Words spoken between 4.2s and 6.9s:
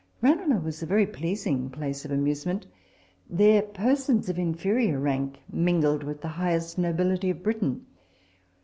of inferior rank mingled with the highest